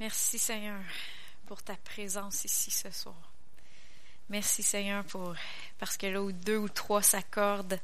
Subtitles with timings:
[0.00, 0.80] Merci Seigneur
[1.46, 3.16] pour ta présence ici ce soir.
[4.28, 5.34] Merci Seigneur pour
[5.80, 7.80] parce que là où deux ou trois s'accordent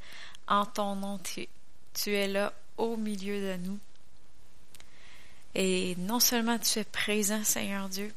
[0.47, 3.79] en ton nom, tu, es là au milieu de nous.
[5.57, 8.13] Et non seulement tu es présent, Seigneur Dieu,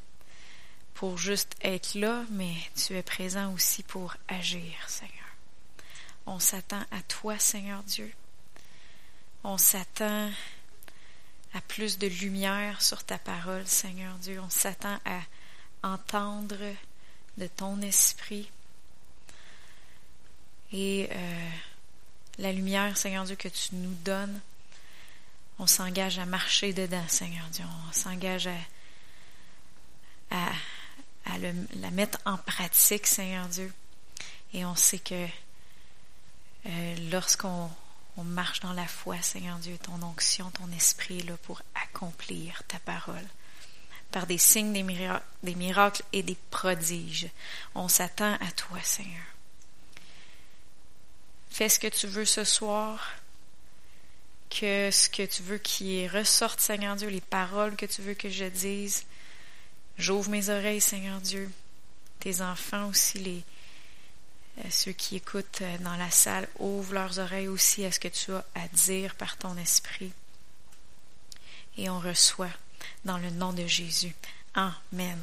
[0.94, 5.14] pour juste être là, mais tu es présent aussi pour agir, Seigneur.
[6.28, 8.12] On s'attend à toi, Seigneur Dieu.
[9.44, 10.30] On s'attend
[11.58, 14.40] à plus de lumière sur ta parole, Seigneur Dieu.
[14.40, 15.22] On s'attend à
[15.82, 16.56] entendre
[17.38, 18.52] de ton esprit.
[20.72, 21.50] Et euh,
[22.38, 24.40] la lumière, Seigneur Dieu, que tu nous donnes,
[25.58, 27.66] on s'engage à marcher dedans, Seigneur Dieu.
[27.90, 28.48] On s'engage
[30.30, 30.52] à,
[31.40, 33.74] la mettre en pratique, Seigneur Dieu.
[34.54, 35.26] Et on sait que
[36.68, 37.72] euh, lorsqu'on
[38.18, 42.80] on marche dans la foi, Seigneur Dieu, ton onction, ton esprit là pour accomplir ta
[42.80, 43.26] parole.
[44.12, 47.30] Par des signes, des miracles, des miracles et des prodiges.
[47.76, 49.24] On s'attend à toi, Seigneur.
[51.52, 53.14] Fais ce que tu veux ce soir.
[54.50, 58.30] Que ce que tu veux qui ressorte, Seigneur Dieu, les paroles que tu veux que
[58.30, 59.06] je dise.
[59.98, 61.52] J'ouvre mes oreilles, Seigneur Dieu.
[62.20, 63.44] Tes enfants aussi, les,
[64.70, 68.32] ceux qui écoutent euh, dans la salle, ouvrent leurs oreilles aussi à ce que tu
[68.34, 70.12] as à dire par ton esprit.
[71.78, 72.50] Et on reçoit
[73.06, 74.16] dans le nom de Jésus.
[74.56, 75.22] Amen.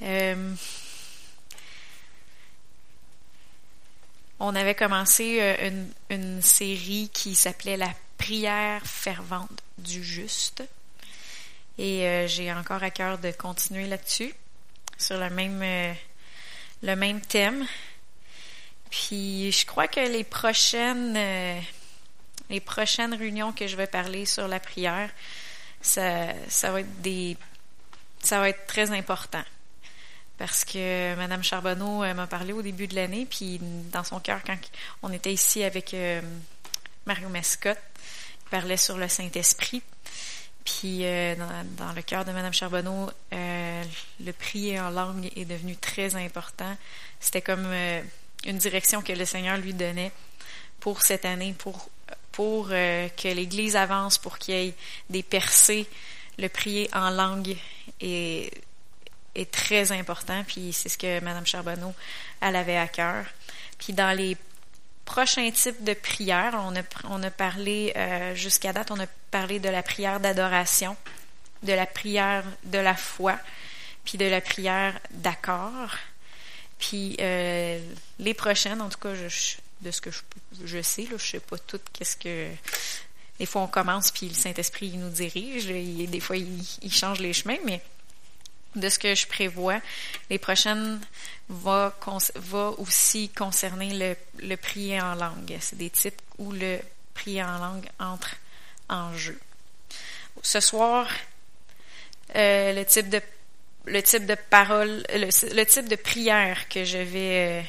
[0.00, 0.54] Euh,
[4.38, 10.62] on avait commencé une série qui s'appelait La prière fervente du juste.
[11.78, 14.34] Et euh, j'ai encore à cœur de continuer là-dessus,
[14.96, 15.92] sur le même, euh,
[16.82, 17.64] le même thème.
[18.90, 21.60] Puis je crois que les prochaines, euh,
[22.50, 25.08] les prochaines réunions que je vais parler sur la prière,
[25.80, 27.36] ça, ça va être des,
[28.24, 29.44] ça va être très important.
[30.36, 34.56] Parce que Madame Charbonneau m'a parlé au début de l'année, puis dans son cœur, quand
[35.02, 35.96] on était ici avec
[37.06, 37.80] Mario Mascotte,
[38.46, 39.82] il parlait sur le Saint-Esprit.
[40.68, 41.34] Puis euh,
[41.78, 43.84] dans, le cœur de Madame Charbonneau, euh,
[44.20, 46.76] le prier en langue est devenu très important.
[47.20, 48.02] C'était comme euh,
[48.44, 50.12] une direction que le Seigneur lui donnait
[50.78, 51.88] pour cette année, pour
[52.32, 54.74] pour que l'Église avance, pour qu'il y ait
[55.10, 55.88] des percées.
[56.38, 57.56] Le prier en langue
[58.00, 58.52] est,
[59.34, 60.44] est très important.
[60.46, 61.92] Puis c'est ce que Madame Charbonneau
[62.40, 63.24] elle avait à cœur.
[63.76, 64.36] Puis dans les
[65.08, 66.62] prochain type de prière,
[67.08, 70.98] on a, parlé, euh, jusqu'à date, on a parlé de la prière d'adoration,
[71.62, 73.38] de la prière de la foi,
[74.04, 75.96] puis de la prière d'accord.
[76.78, 77.80] Puis euh,
[78.18, 80.20] les prochaines, en tout cas, je, de ce que je,
[80.62, 82.48] je sais, là, je sais pas tout qu'est-ce que...
[83.38, 85.66] Des fois, on commence, puis le Saint-Esprit nous dirige.
[85.66, 87.80] des fois, il, il change les chemins, mais
[88.74, 89.80] de ce que je prévois.
[90.30, 91.00] Les prochaines
[91.48, 91.94] va
[92.78, 95.56] aussi concerner le, le prier en langue.
[95.60, 96.78] C'est des titres où le
[97.14, 98.36] prier en langue entre
[98.88, 99.38] en jeu.
[100.42, 101.08] Ce soir,
[102.36, 103.20] euh, le type de
[103.86, 107.62] le type de parole, le, type de prière que je vais euh,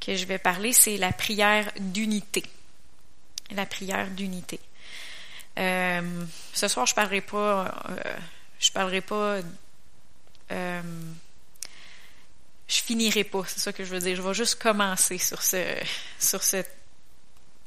[0.00, 2.42] que je vais parler, c'est la prière d'unité.
[3.50, 4.60] La prière d'unité.
[5.58, 6.24] Euh,
[6.54, 7.74] ce soir, je parlerai pas,
[8.58, 9.40] je parlerai pas
[10.50, 10.82] euh,
[12.66, 14.16] je finirai pas, c'est ça que je veux dire.
[14.16, 15.74] Je vais juste commencer sur ce,
[16.18, 16.62] sur ce,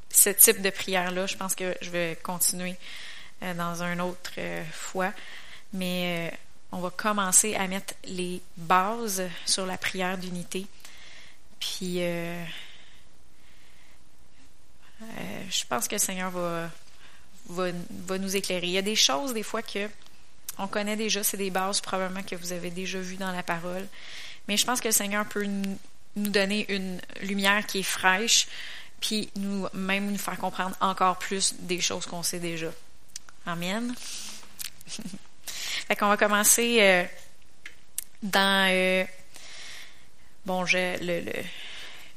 [0.09, 1.25] ce type de prière-là.
[1.25, 2.75] Je pense que je vais continuer
[3.41, 5.11] euh, dans un autre euh, fois.
[5.73, 6.37] Mais
[6.71, 10.67] on va commencer à mettre les bases sur la prière d'unité.
[11.59, 12.45] Puis, je
[15.69, 16.69] pense que le Seigneur va,
[17.47, 17.71] va,
[18.05, 18.67] va nous éclairer.
[18.67, 19.89] Il y a des choses, des fois, que
[20.57, 23.87] on connaît déjà, c'est des bases probablement que vous avez déjà vues dans la parole.
[24.47, 25.77] Mais je pense que le Seigneur peut nous
[26.15, 28.47] donner une lumière qui est fraîche,
[28.99, 32.71] puis nous même nous faire comprendre encore plus des choses qu'on sait déjà.
[33.45, 33.93] Amen.
[35.87, 37.03] fait qu'on va commencer euh,
[38.21, 39.03] dans euh,
[40.45, 41.23] bon, je, le,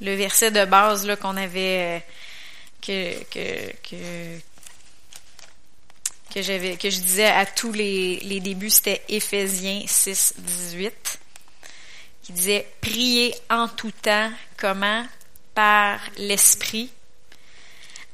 [0.00, 2.00] le, verset de base là qu'on avait euh,
[2.82, 4.40] que, que, que
[6.34, 11.20] que j'avais que je disais à tous les, les débuts, c'était Éphésiens 6, 18,
[12.22, 15.06] qui disait Priez en tout temps, comment?
[15.54, 16.90] Par l'Esprit,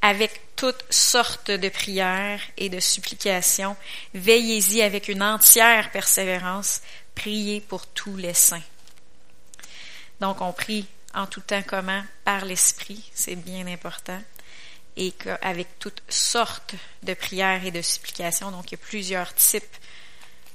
[0.03, 3.75] avec toutes sortes de prières et de supplications.
[4.13, 6.83] Veillez-y avec une entière persévérance.
[7.15, 8.61] Priez pour tous les saints.
[10.21, 12.03] Donc, on prie en tout temps comment?
[12.25, 14.21] Par l'Esprit, c'est bien important.
[15.01, 18.51] Et avec toutes sortes de prières et de supplications.
[18.51, 19.77] Donc, il y a plusieurs types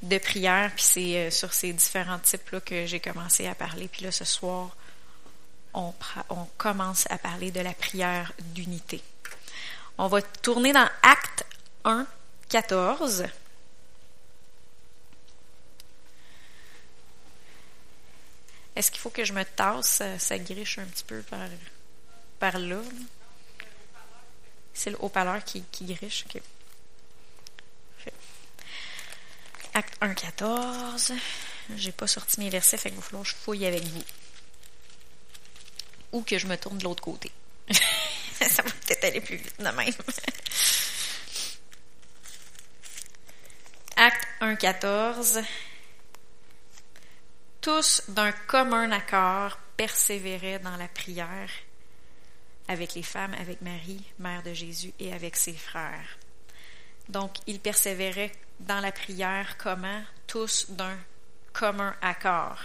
[0.04, 3.88] de prières, puis c'est euh, sur ces différents types-là que j'ai commencé à parler.
[3.88, 4.70] Puis là, ce soir,
[5.74, 5.94] on,
[6.58, 9.02] commence à parler de la prière d'unité.
[9.98, 11.46] On va tourner dans Acte
[11.84, 12.06] 1,
[12.50, 13.26] 14.
[18.76, 20.04] Est-ce qu'il faut que je me tasse?
[20.20, 21.48] Ça, griche un petit peu par,
[22.40, 22.82] par là?
[24.76, 26.26] C'est le haut-parleur qui, qui griche.
[29.74, 31.14] Acte 1, 14.
[31.76, 34.04] J'ai pas sorti mes versets, fait qu'il va falloir que je fouille avec vous.
[36.12, 37.32] Ou que je me tourne de l'autre côté.
[37.72, 39.94] ça va peut-être aller plus vite de même.
[43.96, 45.42] Acte 1, 14
[47.66, 51.50] tous d'un commun accord persévéraient dans la prière
[52.68, 56.18] avec les femmes, avec Marie, mère de Jésus, et avec ses frères.
[57.10, 60.98] Donc, ils persévéraient dans la prière comment Tous d'un
[61.54, 62.60] commun accord.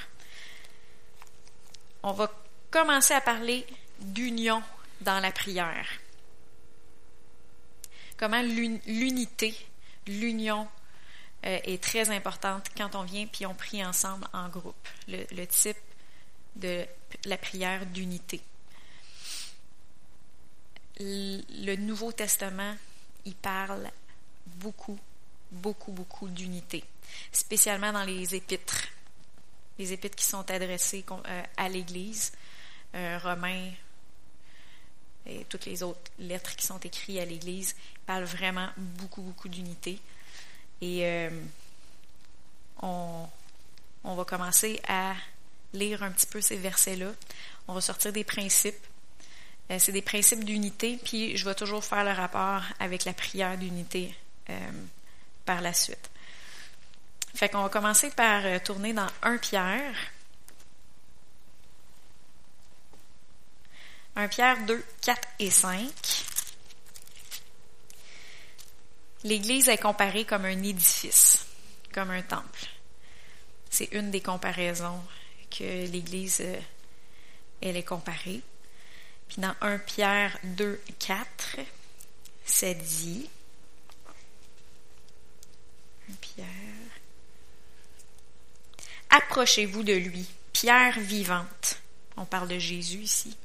[2.02, 2.32] On va
[2.70, 3.66] commencer à parler
[3.98, 4.62] d'union
[5.02, 5.88] dans la prière.
[8.16, 9.54] Comment l'unité,
[10.06, 10.66] l'union
[11.46, 14.88] euh, est très importante quand on vient puis on prie ensemble en groupe.
[15.08, 15.76] Le, type
[16.56, 16.84] de
[17.24, 18.42] la prière d'unité.
[21.02, 22.74] Le Nouveau Testament,
[23.24, 23.90] il parle
[24.46, 24.98] beaucoup,
[25.50, 26.84] beaucoup, beaucoup d'unité,
[27.32, 28.86] spécialement dans les épîtres,
[29.78, 32.32] les épîtres qui sont adressés euh, à l'Église,
[32.94, 33.70] euh, Romains
[35.24, 37.74] et toutes les autres lettres qui sont écrites à l'Église,
[38.04, 39.98] parlent vraiment beaucoup, beaucoup d'unité.
[40.82, 41.30] Et euh,
[42.82, 43.26] on
[44.04, 45.14] va commencer à
[45.72, 47.12] lire un petit peu ces versets-là.
[47.68, 48.86] On va sortir des principes.
[49.70, 53.56] Euh, c'est des principes d'unité, puis je vais toujours faire le rapport avec la prière
[53.56, 54.14] d'unité
[54.48, 54.70] euh,
[55.44, 56.10] par la suite.
[57.34, 59.94] Fait qu'on va commencer par tourner dans 1 Pierre.
[64.16, 65.90] 1 Pierre 2, 4 et 5.
[69.22, 71.46] L'Église est comparée comme un édifice,
[71.92, 72.66] comme un temple.
[73.68, 75.00] C'est une des comparaisons
[75.50, 76.58] que l'Église, euh,
[77.60, 78.40] elle est comparée.
[79.30, 81.58] Puis dans 1 Pierre 2, 4,
[82.44, 83.30] c'est dit,
[86.10, 86.46] 1 Pierre,
[89.08, 91.78] approchez-vous de lui, pierre vivante.
[92.16, 93.36] On parle de Jésus ici.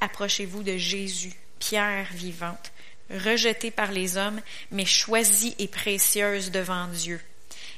[0.00, 2.72] Approchez-vous de Jésus, pierre vivante,
[3.08, 4.40] rejetée par les hommes,
[4.72, 7.20] mais choisie et précieuse devant Dieu.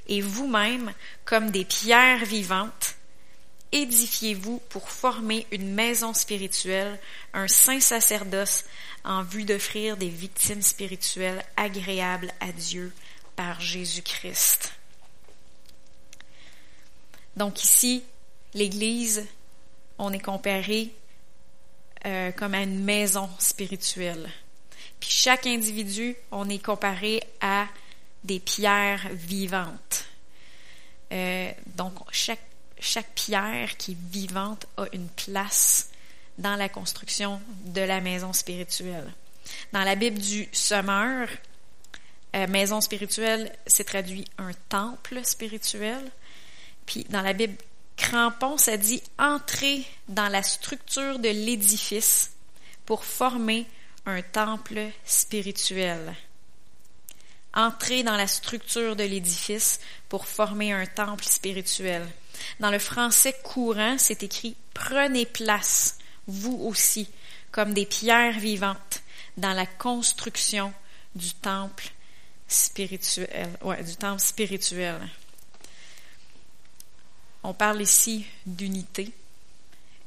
[0.06, 0.90] Et vous-même,
[1.26, 2.93] comme des pierres vivantes,
[3.74, 6.98] édifiez-vous pour former une maison spirituelle,
[7.34, 8.64] un saint sacerdoce,
[9.04, 12.92] en vue d'offrir des victimes spirituelles agréables à Dieu
[13.36, 14.72] par Jésus-Christ.
[17.36, 18.04] Donc ici,
[18.54, 19.26] l'Église,
[19.98, 20.94] on est comparé
[22.06, 24.30] euh, comme à une maison spirituelle.
[25.00, 27.66] Puis chaque individu, on est comparé à
[28.22, 30.06] des pierres vivantes.
[31.12, 32.40] Euh, donc, chaque,
[32.78, 35.90] chaque pierre qui est vivante a une place
[36.38, 39.12] dans la construction de la maison spirituelle.
[39.72, 41.28] Dans la Bible du Sommeur,
[42.34, 46.00] euh, maison spirituelle, c'est traduit un temple spirituel.
[46.86, 47.56] Puis dans la Bible
[47.96, 52.32] Crampon, ça dit entrer dans la structure de l'édifice
[52.86, 53.66] pour former
[54.06, 56.14] un temple spirituel.
[57.54, 62.04] Entrer dans la structure de l'édifice pour former un temple spirituel.
[62.60, 67.08] Dans le français courant, c'est écrit Prenez place, vous aussi,
[67.52, 69.02] comme des pierres vivantes,
[69.36, 70.72] dans la construction
[71.14, 71.90] du temple
[72.48, 73.50] spirituel.
[73.62, 75.00] Ouais, du temple spirituel.
[77.42, 79.12] On parle ici d'unité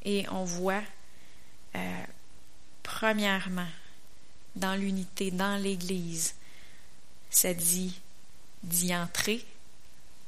[0.03, 0.83] et on voit,
[1.75, 2.03] euh,
[2.83, 3.67] premièrement,
[4.55, 6.33] dans l'unité, dans l'Église.
[7.29, 7.99] Ça dit
[8.63, 9.45] d'y entrer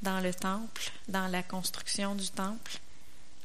[0.01, 2.79] dans le temple, dans la construction du temple,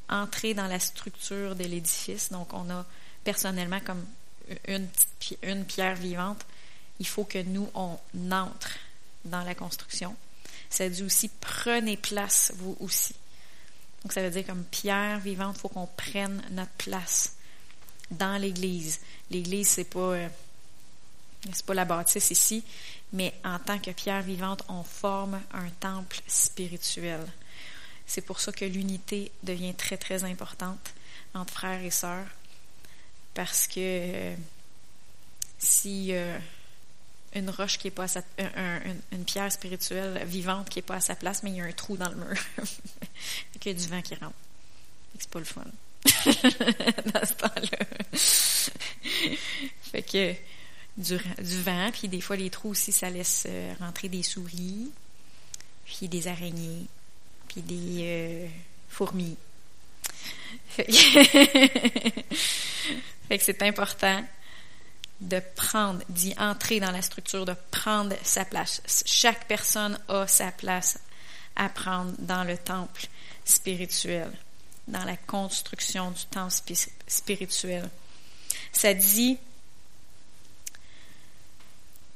[0.09, 2.31] entrer dans la structure de l'édifice.
[2.31, 2.85] Donc, on a
[3.23, 4.05] personnellement comme
[4.67, 4.87] une,
[5.43, 6.45] une pierre vivante.
[6.99, 7.97] Il faut que nous, on
[8.31, 8.77] entre
[9.25, 10.15] dans la construction.
[10.69, 13.15] Ça dit aussi, prenez place, vous aussi.
[14.03, 17.33] Donc, ça veut dire comme pierre vivante, il faut qu'on prenne notre place
[18.11, 18.99] dans l'Église.
[19.31, 19.99] L'Église, c'est pas...
[19.99, 20.29] Euh,
[21.53, 22.63] c'est pas la bâtisse ici,
[23.13, 27.21] mais en tant que pierre vivante, on forme un temple spirituel.
[28.05, 30.93] C'est pour ça que l'unité devient très, très importante
[31.33, 32.27] entre frères et sœurs,
[33.33, 34.35] parce que euh,
[35.61, 36.37] aussi euh,
[37.33, 38.21] une roche qui est pas à sa,
[39.11, 41.71] une, pierre spirituelle vivante qui est pas à sa place, mais il y a un
[41.71, 42.37] trou dans le mur.
[43.55, 44.35] il y a du vent qui rentre.
[45.19, 45.63] C'est pas le fun.
[46.05, 47.79] dans ce temps-là.
[49.81, 50.35] fait que
[50.97, 54.91] du, du, vent, puis des fois les trous aussi, ça laisse euh, rentrer des souris,
[55.85, 56.85] puis des araignées,
[57.47, 58.47] puis des euh,
[58.89, 59.37] fourmis.
[60.77, 60.85] Fait
[63.29, 64.23] que c'est important
[65.21, 68.81] de prendre, d'y entrer dans la structure, de prendre sa place.
[69.05, 70.99] Chaque personne a sa place
[71.55, 73.07] à prendre dans le temple
[73.45, 74.29] spirituel,
[74.87, 76.53] dans la construction du temple
[77.07, 77.89] spirituel.
[78.73, 79.37] Ça dit,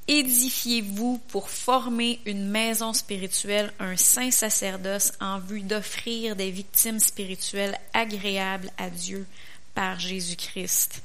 [0.09, 7.79] édifiez-vous pour former une maison spirituelle, un saint sacerdoce en vue d'offrir des victimes spirituelles
[7.93, 9.27] agréables à Dieu
[9.75, 11.03] par Jésus-Christ.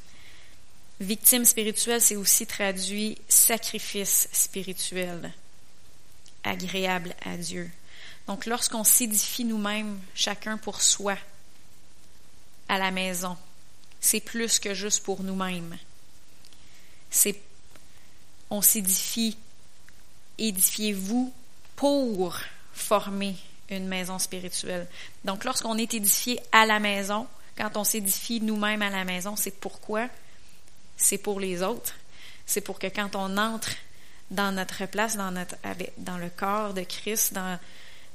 [1.00, 5.34] Victime spirituelle, c'est aussi traduit sacrifice spirituel,
[6.42, 7.70] agréable à Dieu.
[8.26, 11.18] Donc lorsqu'on s'édifie nous-mêmes, chacun pour soi,
[12.70, 13.36] à la maison,
[14.00, 15.76] c'est plus que juste pour nous-mêmes.
[17.10, 17.38] C'est
[18.54, 19.36] on s'édifie,
[20.38, 21.32] édifiez-vous
[21.74, 22.38] pour
[22.72, 23.34] former
[23.68, 24.86] une maison spirituelle.
[25.24, 27.26] Donc lorsqu'on est édifié à la maison,
[27.58, 30.08] quand on s'édifie nous-mêmes à la maison, c'est pourquoi?
[30.96, 31.94] C'est pour les autres.
[32.46, 33.70] C'est pour que quand on entre
[34.30, 35.56] dans notre place, dans, notre,
[35.98, 37.58] dans le corps de Christ, dans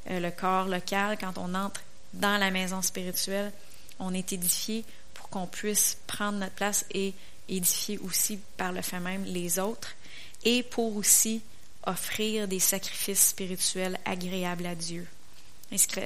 [0.09, 1.81] euh, le corps local, quand on entre
[2.13, 3.51] dans la maison spirituelle,
[3.99, 7.13] on est édifié pour qu'on puisse prendre notre place et
[7.49, 9.95] édifier aussi par le fait même les autres
[10.43, 11.41] et pour aussi
[11.85, 15.07] offrir des sacrifices spirituels agréables à Dieu.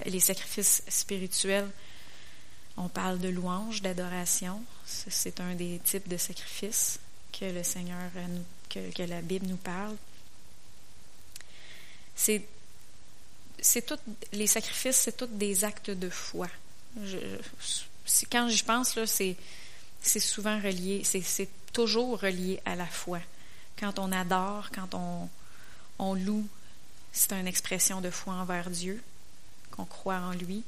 [0.06, 1.70] Les sacrifices spirituels,
[2.78, 4.62] on parle de louange, d'adoration.
[4.86, 7.00] C'est un des types de sacrifices
[7.32, 8.12] que le Seigneur,
[8.70, 9.96] que, la Bible nous parle.
[12.16, 12.44] C'est,
[13.60, 14.00] c'est tout,
[14.34, 16.48] les sacrifices, c'est tous des actes de foi.
[17.04, 17.18] Je,
[18.30, 23.20] quand j'y pense, c'est souvent relié, c'est, c'est toujours relié à la foi.
[23.80, 25.30] Quand on adore, quand on,
[26.00, 26.48] on loue,
[27.12, 29.02] c'est une expression de foi envers Dieu,
[29.72, 30.64] qu'on croit en lui,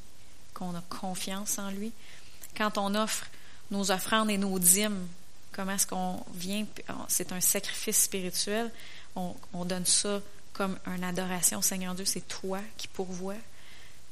[0.53, 1.91] qu'on a confiance en lui.
[2.55, 3.25] Quand on offre
[3.71, 5.07] nos offrandes et nos dîmes,
[5.51, 6.65] comment est-ce qu'on vient,
[7.07, 8.71] c'est un sacrifice spirituel,
[9.15, 10.21] on, donne ça
[10.53, 13.35] comme une adoration au Seigneur Dieu, c'est toi qui pourvois,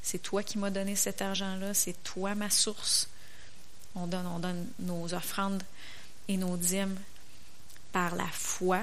[0.01, 3.09] c'est toi qui m'as donné cet argent-là, c'est toi ma source.
[3.95, 5.61] On donne, on donne nos offrandes
[6.27, 6.97] et nos dîmes
[7.93, 8.81] par la foi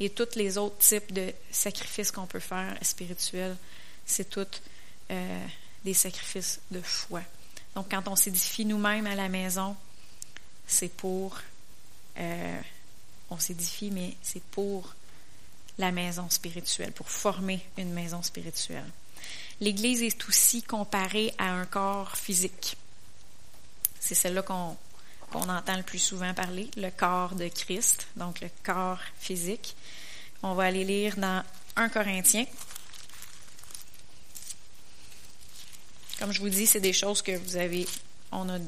[0.00, 3.56] et tous les autres types de sacrifices qu'on peut faire spirituels,
[4.06, 4.46] c'est tout
[5.10, 5.46] euh,
[5.84, 7.20] des sacrifices de foi.
[7.74, 9.76] Donc, quand on s'édifie nous-mêmes à la maison,
[10.66, 11.38] c'est pour,
[12.18, 12.60] euh,
[13.30, 14.94] on s'édifie, mais c'est pour
[15.78, 18.88] la maison spirituelle, pour former une maison spirituelle.
[19.60, 22.76] L'Église est aussi comparée à un corps physique.
[24.00, 24.76] C'est celle-là qu'on
[25.34, 29.74] qu'on entend le plus souvent parler, le corps de Christ, donc le corps physique.
[30.44, 31.42] On va aller lire dans
[31.74, 32.46] 1 Corinthiens
[36.20, 37.84] Comme je vous dis, c'est des choses que vous avez,
[38.30, 38.58] on a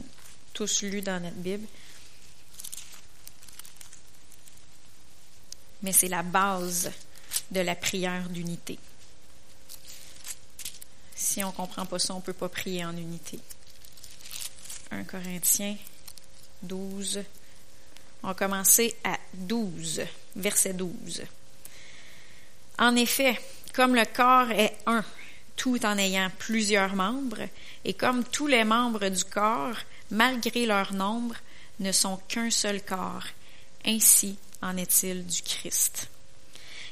[0.52, 1.66] tous lues dans notre Bible.
[5.82, 6.90] Mais c'est la base
[7.52, 8.76] de la prière d'unité.
[11.14, 13.38] Si on ne comprend pas ça, on ne peut pas prier en unité.
[14.90, 15.76] 1 Corinthiens
[16.62, 17.22] 12.
[18.22, 20.02] On va commencer à 12,
[20.36, 21.22] verset 12.
[22.78, 23.40] En effet,
[23.74, 25.04] comme le corps est un
[25.56, 27.48] tout en ayant plusieurs membres,
[27.84, 29.76] et comme tous les membres du corps,
[30.10, 31.34] malgré leur nombre,
[31.80, 33.24] ne sont qu'un seul corps.
[33.84, 36.08] Ainsi en est-il du Christ.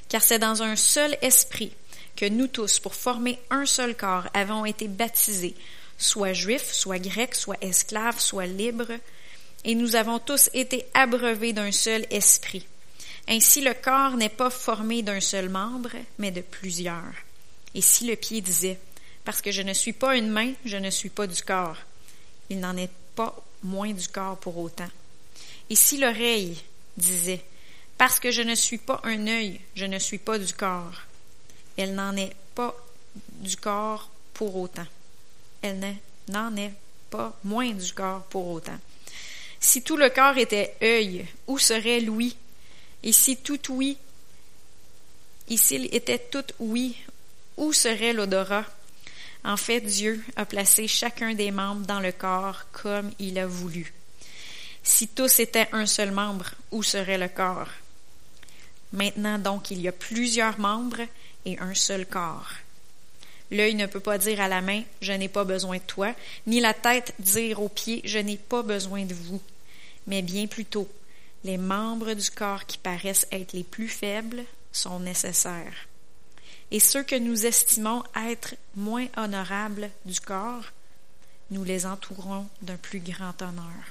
[0.08, 1.72] Car c'est dans un seul esprit
[2.16, 5.54] que nous tous, pour former un seul corps, avons été baptisés,
[5.98, 8.92] soit juifs, soit grecs, soit esclaves, soit libres,
[9.64, 12.66] et nous avons tous été abreuvés d'un seul esprit.
[13.28, 17.14] Ainsi le corps n'est pas formé d'un seul membre, mais de plusieurs.
[17.74, 18.78] Et si le pied disait,
[19.24, 21.78] parce que je ne suis pas une main, je ne suis pas du corps,
[22.50, 24.90] il n'en est pas moins du corps pour autant.
[25.70, 26.60] Et si l'oreille
[26.96, 27.42] disait,
[27.96, 31.00] parce que je ne suis pas un œil, je ne suis pas du corps,
[31.76, 32.76] elle n'en est pas
[33.40, 34.86] du corps pour autant.
[35.62, 35.96] Elle
[36.28, 36.72] n'en est
[37.08, 38.78] pas moins du corps pour autant.
[39.64, 42.36] Si tout le corps était œil, où serait l'ouïe?
[43.02, 43.96] Et si tout oui,
[45.48, 46.94] et s'il était tout oui,
[47.56, 48.66] où serait l'odorat?
[49.42, 53.94] En fait, Dieu a placé chacun des membres dans le corps comme il a voulu.
[54.82, 57.70] Si tous étaient un seul membre, où serait le corps?
[58.92, 61.08] Maintenant donc il y a plusieurs membres
[61.46, 62.50] et un seul corps.
[63.50, 66.14] L'œil ne peut pas dire à la main Je n'ai pas besoin de toi,
[66.46, 69.40] ni la tête dire aux pieds Je n'ai pas besoin de vous,
[70.06, 70.88] mais bien plutôt
[71.44, 75.88] les membres du corps qui paraissent être les plus faibles sont nécessaires.
[76.70, 80.64] Et ceux que nous estimons être moins honorables du corps,
[81.50, 83.84] nous les entourons d'un plus grand honneur.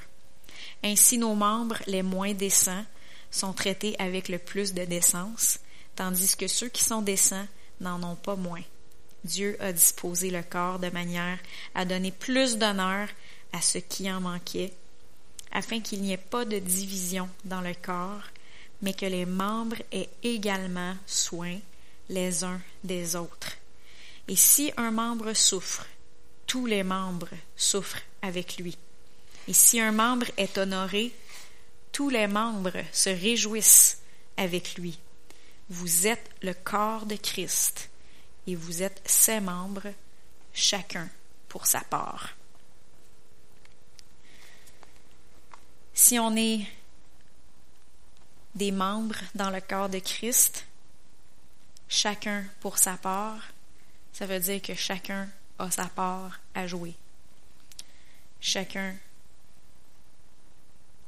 [0.84, 2.86] Ainsi nos membres les moins décents
[3.30, 5.60] sont traités avec le plus de décence,
[5.96, 7.48] tandis que ceux qui sont décents
[7.80, 8.64] n'en ont pas moins.
[9.24, 11.38] Dieu a disposé le corps de manière
[11.76, 13.08] à donner plus d'honneur
[13.54, 14.74] à ce qui en manquait
[15.54, 18.24] afin qu'il n'y ait pas de division dans le corps,
[18.82, 21.58] mais que les membres aient également soin
[22.10, 23.58] les uns des autres.
[24.28, 25.86] Et si un membre souffre,
[26.48, 28.78] tous les membres souffrent avec lui.
[29.48, 31.14] Et si un membre est honoré,
[31.92, 34.00] tous les membres se réjouissent
[34.38, 34.98] avec lui.
[35.70, 37.90] Vous êtes le corps de Christ
[38.48, 39.94] et vous êtes ses membres,
[40.54, 41.10] chacun
[41.48, 42.36] pour sa part.
[45.94, 46.66] Si on est
[48.56, 50.66] des membres dans le corps de Christ,
[51.88, 53.54] chacun pour sa part,
[54.12, 56.96] ça veut dire que chacun a sa part à jouer.
[58.42, 58.96] Chacun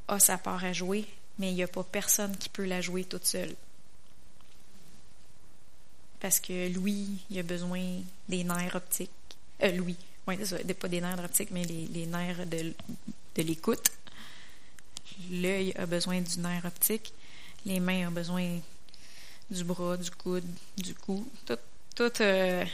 [0.07, 1.05] a sa part à jouer,
[1.39, 3.55] mais il n'y a pas personne qui peut la jouer toute seule.
[6.19, 9.11] Parce que Louis, il a besoin des nerfs optiques.
[9.61, 10.37] Euh, Louis, oui,
[10.73, 12.73] pas des nerfs optiques, mais les, nerfs de,
[13.35, 13.91] de l'écoute.
[15.31, 17.13] L'œil a besoin du nerf optique,
[17.65, 18.59] les mains ont besoin
[19.49, 20.45] du bras, du coude,
[20.77, 21.27] du cou.
[21.95, 22.65] Tout, euh,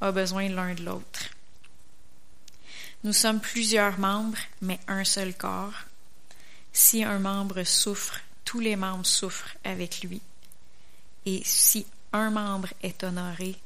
[0.00, 1.30] a besoin l'un de l'autre.
[3.04, 5.84] Nous sommes plusieurs membres, mais un seul corps.
[6.72, 10.20] Si un membre souffre, tous les membres souffrent avec lui.
[11.24, 13.56] Et si un membre est honoré,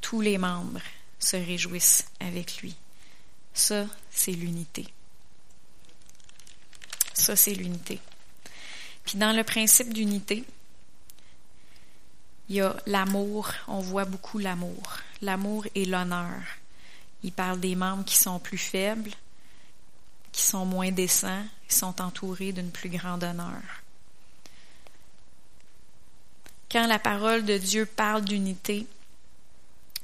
[0.00, 0.80] tous les membres
[1.18, 2.74] se réjouissent avec lui.
[3.52, 4.86] Ça, c'est l'unité.
[7.20, 8.00] Ça, c'est l'unité.
[9.04, 10.42] Puis dans le principe d'unité,
[12.48, 14.96] il y a l'amour, on voit beaucoup l'amour.
[15.20, 16.40] L'amour et l'honneur.
[17.22, 19.10] Il parle des membres qui sont plus faibles,
[20.32, 23.60] qui sont moins décents, qui sont entourés d'une plus grande honneur.
[26.72, 28.86] Quand la parole de Dieu parle d'unité,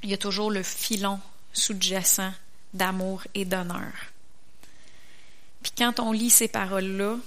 [0.03, 1.19] il y a toujours le filon
[1.51, 2.31] sous-jacent
[2.75, 3.91] d'amour et d'honneur.
[5.61, 7.17] Puis quand on lit ces paroles-là,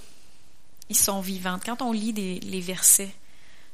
[0.89, 1.63] ils sont vivantes.
[1.65, 3.13] Quand on lit les versets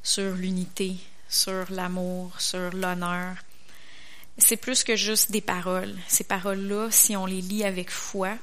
[0.04, 0.98] sur l'unité,
[1.30, 3.36] sur l'amour, sur l'honneur,
[4.38, 5.96] c'est plus que juste des paroles.
[6.08, 8.38] Ces paroles-là, si on les lit avec foi,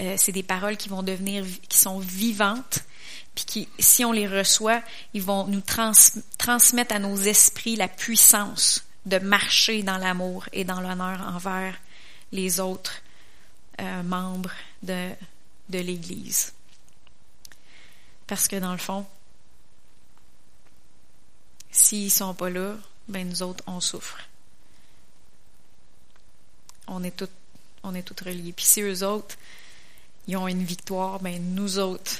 [0.00, 2.80] euh, c'est des paroles qui vont devenir, qui sont vivantes,
[3.34, 4.82] puis qui, si on les reçoit,
[5.14, 5.62] ils vont nous
[6.38, 11.76] transmettre à nos esprits la puissance de marcher dans l'amour et dans l'honneur envers
[12.32, 13.02] les autres
[13.80, 14.52] euh, membres
[14.86, 16.52] de, l'Église.
[18.26, 19.06] Parce que dans le fond,
[21.70, 22.76] s'ils sont pas là,
[23.08, 24.18] ben nous autres, on souffre.
[26.88, 27.28] On est tous,
[27.82, 28.52] on est tous reliés.
[28.52, 29.36] Puis si eux autres,
[30.26, 32.18] ils ont une victoire, ben nous autres,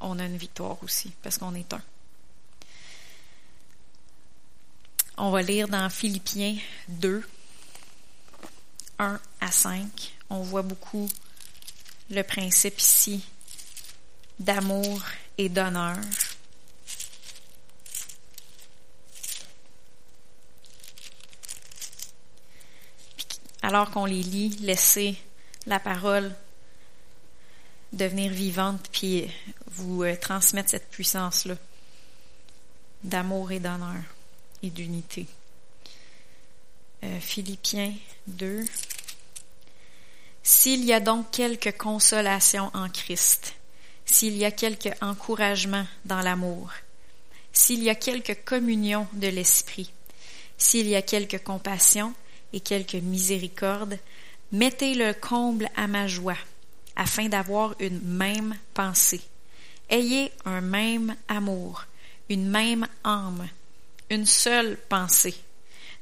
[0.00, 1.82] on a une victoire aussi, parce qu'on est un.
[5.16, 6.56] On va lire dans Philippiens
[6.88, 7.24] 2,
[8.98, 11.08] 1 à 5 on voit beaucoup
[12.10, 13.24] le principe ici
[14.38, 15.02] d'amour
[15.38, 15.96] et d'honneur.
[23.62, 25.16] Alors qu'on les lit, laissez
[25.66, 26.34] la parole
[27.92, 29.30] devenir vivante, puis
[29.68, 31.54] vous euh, transmettre cette puissance-là
[33.02, 34.02] d'amour et d'honneur
[34.62, 35.26] et d'unité.
[37.04, 37.92] Euh, Philippiens
[38.26, 38.64] 2.
[40.46, 43.54] S'il y a donc quelque consolation en Christ,
[44.04, 46.70] s'il y a quelque encouragement dans l'amour,
[47.50, 49.90] s'il y a quelque communion de l'esprit,
[50.58, 52.12] s'il y a quelque compassion
[52.52, 53.98] et quelque miséricorde,
[54.52, 56.36] mettez le comble à ma joie,
[56.94, 59.22] afin d'avoir une même pensée.
[59.88, 61.86] Ayez un même amour,
[62.28, 63.48] une même âme,
[64.10, 65.36] une seule pensée.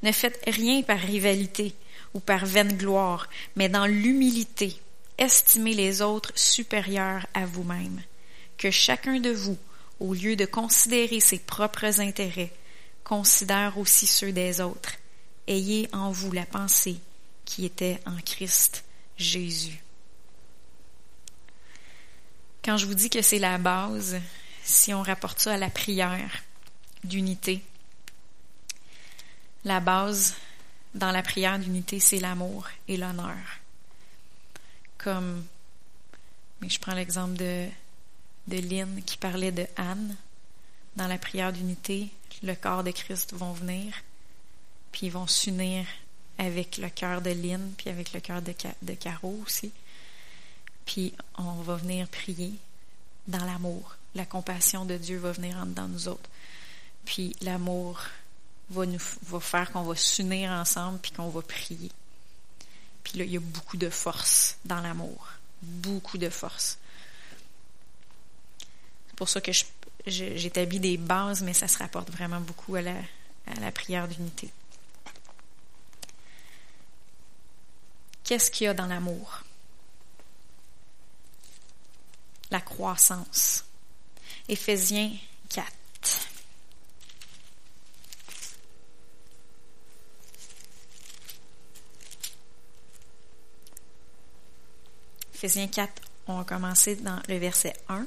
[0.02, 1.76] Ne faites rien par rivalité
[2.14, 4.81] ou par vaine gloire, mais dans l'humilité,
[5.18, 8.03] estimez les autres supérieurs à vous-même.
[8.59, 9.59] Que chacun de vous,
[10.01, 12.53] au lieu de considérer ses propres intérêts,
[13.05, 14.94] considère aussi ceux des autres.
[15.46, 16.96] Ayez en vous la pensée
[17.44, 18.85] qui était en Christ
[19.16, 19.83] Jésus.
[22.64, 24.20] Quand je vous dis que c'est la base,
[24.62, 26.42] si on rapporte ça à la prière
[27.03, 27.61] d'unité,
[29.64, 30.35] la base
[30.94, 33.37] dans la prière d'unité, c'est l'amour et l'honneur.
[34.98, 35.44] Comme,
[36.61, 37.68] mais je prends l'exemple de,
[38.48, 40.16] de Lynn qui parlait de Anne.
[40.96, 42.11] Dans la prière d'unité,
[42.42, 43.94] le corps de Christ vont venir,
[44.90, 45.87] puis ils vont s'unir
[46.38, 49.72] avec le cœur de Lynn, puis avec le cœur de, de Caro aussi.
[50.85, 52.55] Puis on va venir prier
[53.28, 53.96] dans l'amour.
[54.14, 56.28] La compassion de Dieu va venir en dedans nous autres.
[57.05, 58.00] Puis l'amour
[58.70, 61.90] va nous faire qu'on va s'unir ensemble puis qu'on va prier.
[63.05, 65.29] Puis là, il y a beaucoup de force dans l'amour.
[65.61, 66.79] Beaucoup de force.
[69.09, 69.53] C'est pour ça que
[70.07, 72.96] j'établis des bases, mais ça se rapporte vraiment beaucoup à la,
[73.46, 74.51] à la prière d'unité.
[78.25, 79.42] Qu'est-ce qu'il y a dans l'amour?
[82.51, 83.64] La croissance.
[84.48, 85.12] Éphésiens
[85.51, 85.82] 4.
[95.44, 95.90] Éphésiens 4,
[96.28, 98.07] on va commencer dans le verset 1.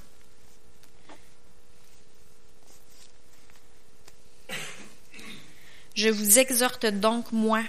[5.95, 7.61] Je vous exhorte donc, moi,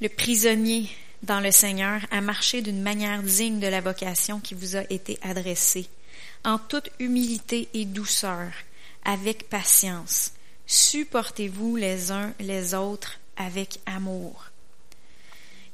[0.00, 0.90] le prisonnier
[1.22, 5.16] dans le Seigneur, à marcher d'une manière digne de la vocation qui vous a été
[5.22, 5.86] adressée,
[6.44, 8.50] en toute humilité et douceur,
[9.04, 10.32] avec patience.
[10.66, 14.46] Supportez-vous les uns les autres avec amour.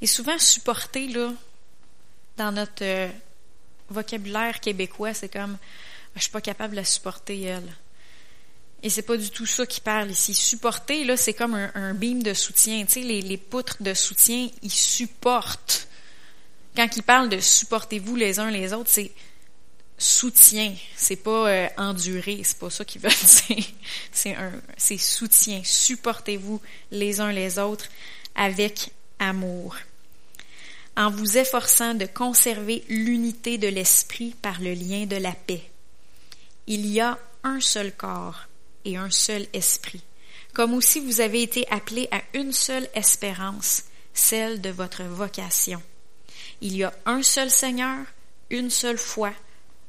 [0.02, 1.32] Et souvent, supporter, là,
[2.36, 3.08] dans notre euh,
[3.90, 5.58] vocabulaire québécois, c'est comme
[6.14, 7.76] je suis pas capable de supporter elle.
[8.82, 10.34] Et c'est pas du tout ça qui parle ici.
[10.34, 12.84] Supporter, là, c'est comme un, un, beam de soutien.
[12.84, 15.88] Tu sais, les, les, poutres de soutien, ils supportent.
[16.76, 19.12] Quand ils parlent de supportez-vous les uns les autres, c'est
[19.98, 20.74] soutien.
[20.94, 22.42] C'est pas euh, endurer.
[22.44, 23.12] C'est pas ça qu'ils veulent
[23.48, 23.64] dire.
[24.12, 25.62] C'est un, c'est soutien.
[25.64, 27.88] Supportez-vous les uns les autres
[28.34, 29.74] avec amour
[30.96, 35.62] en vous efforçant de conserver l'unité de l'esprit par le lien de la paix.
[36.66, 38.46] Il y a un seul corps
[38.84, 40.02] et un seul esprit,
[40.54, 45.82] comme aussi vous avez été appelés à une seule espérance, celle de votre vocation.
[46.60, 48.06] Il y a un seul Seigneur,
[48.50, 49.32] une seule foi,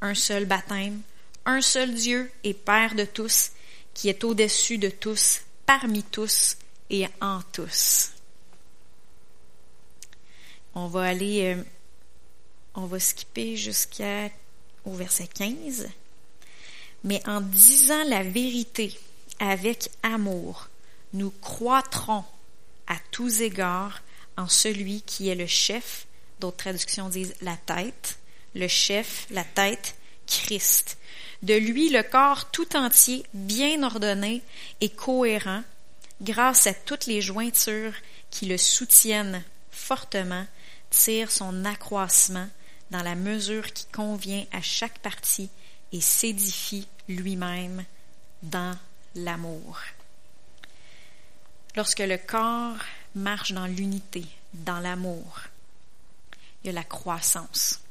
[0.02, 1.02] un seul baptême,
[1.46, 3.52] un seul Dieu et Père de tous,
[3.94, 6.58] qui est au-dessus de tous, parmi tous
[6.90, 8.12] et en tous.
[10.80, 11.64] On va aller, euh,
[12.76, 14.30] on va skipper jusqu'à
[14.86, 15.90] au verset 15.
[17.04, 18.96] Mais en disant la vérité
[19.40, 20.70] avec amour,
[21.14, 22.24] nous croîtrons
[22.86, 24.04] à tous égards
[24.38, 26.06] en celui qui est le chef,
[26.40, 28.20] d'autres traductions disent la tête,
[28.54, 29.96] le chef, la tête,
[30.28, 31.00] Christ.
[31.42, 34.44] De lui, le corps tout entier, bien ordonné
[34.80, 35.64] et cohérent,
[36.22, 37.96] grâce à toutes les jointures
[38.30, 40.46] qui le soutiennent fortement,
[40.90, 42.48] tire son accroissement
[42.92, 45.50] dans la mesure qui convient à chaque partie
[45.92, 47.84] et s'édifie lui-même
[48.44, 48.78] dans
[49.16, 49.80] l'amour.
[51.76, 52.78] Lorsque le corps
[53.16, 55.42] marche dans l'unité, dans l'amour,
[56.64, 57.82] il y a la croissance,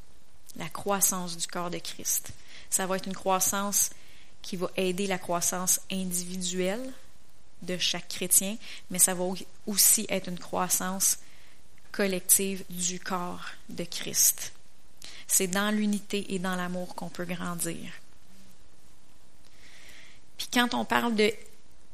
[0.55, 2.31] la croissance du corps de Christ.
[2.69, 3.91] Ça va être une croissance
[4.41, 6.93] qui va aider la croissance individuelle
[7.61, 8.57] de chaque chrétien,
[8.89, 9.23] mais ça va
[9.65, 11.17] aussi être une croissance
[11.97, 14.53] collective du corps de Christ.
[15.25, 17.91] C'est dans l'unité et dans l'amour qu'on peut grandir.
[20.37, 21.33] Puis quand on parle de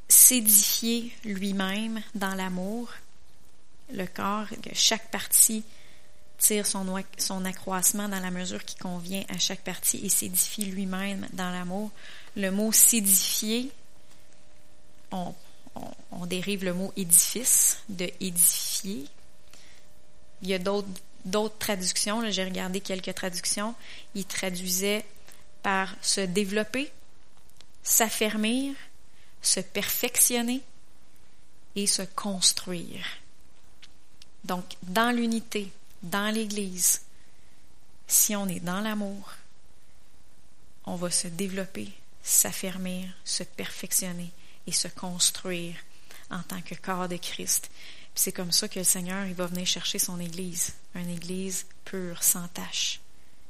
[0.09, 2.89] s'édifier lui-même dans l'amour,
[3.93, 5.63] le corps, chaque partie
[6.37, 6.85] tire son,
[7.17, 11.91] son accroissement dans la mesure qui convient à chaque partie et s'édifie lui-même dans l'amour.
[12.35, 13.71] Le mot s'édifier,
[15.13, 15.33] on,
[15.75, 19.07] on, on, dérive le mot édifice de édifier,
[20.43, 23.73] il y a d'autres traductions, j'ai regardé quelques traductions,
[24.13, 25.06] il traduisait
[25.63, 26.91] par se développer,
[27.82, 28.75] s'affermir,
[29.41, 30.62] se perfectionner
[31.75, 33.06] et se construire.
[34.43, 35.71] Donc, dans l'unité,
[36.03, 37.01] dans l'Église,
[38.06, 39.32] si on est dans l'amour,
[40.86, 41.89] on va se développer,
[42.21, 44.32] s'affermir, se perfectionner
[44.67, 45.75] et se construire
[46.29, 47.71] en tant que corps de Christ
[48.15, 52.23] c'est comme ça que le Seigneur, il va venir chercher son Église, une Église pure,
[52.23, 52.99] sans tache,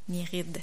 [0.10, 0.62] ni ride.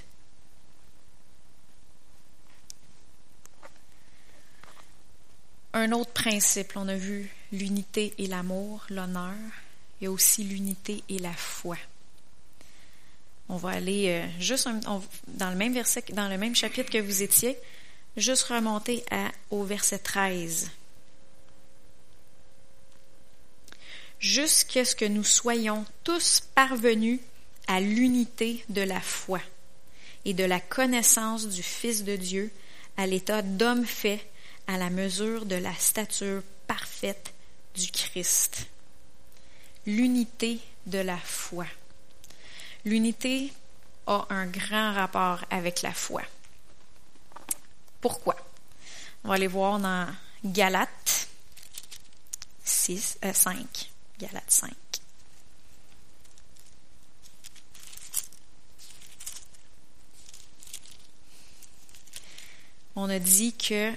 [5.73, 9.35] Un autre principe, on a vu l'unité et l'amour, l'honneur.
[10.03, 11.77] A aussi l'unité et la foi.
[13.51, 14.67] On va aller euh, juste
[15.29, 17.57] dans le même verset, dans le même chapitre que vous étiez,
[18.17, 19.05] juste remonter
[19.51, 20.71] au verset 13.
[24.21, 27.21] Jusqu'à ce que nous soyons tous parvenus
[27.67, 29.41] à l'unité de la foi
[30.27, 32.53] et de la connaissance du Fils de Dieu,
[32.99, 34.29] à l'état d'homme fait,
[34.67, 37.33] à la mesure de la stature parfaite
[37.75, 38.67] du Christ.
[39.87, 41.65] L'unité de la foi.
[42.85, 43.51] L'unité
[44.07, 46.23] a un grand rapport avec la foi.
[48.03, 48.37] Pourquoi?
[49.25, 50.07] On va aller voir dans
[50.45, 51.29] Galates
[52.65, 53.91] 6, 5.
[54.21, 54.71] Galates 5.
[62.97, 63.93] On a dit que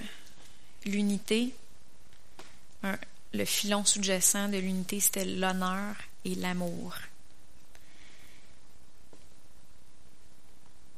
[0.86, 1.54] l'unité,
[3.34, 6.94] le filon sous-jacent de l'unité, c'était l'honneur et l'amour.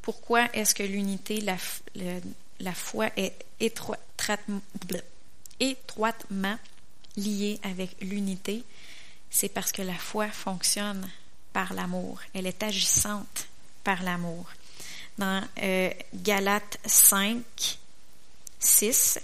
[0.03, 4.61] Pourquoi est-ce que l'unité, la, foi est étroitement
[7.17, 8.63] liée avec l'unité?
[9.31, 11.09] C'est parce que la foi fonctionne
[11.53, 12.21] par l'amour.
[12.35, 13.47] Elle est agissante
[13.85, 14.47] par l'amour.
[15.19, 17.43] Dans euh, Galates 5,
[18.59, 19.21] 6,